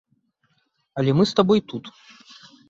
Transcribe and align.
Але 1.01 1.11
мы 1.19 1.27
з 1.33 1.37
табой 1.41 1.61
тут. 1.73 1.85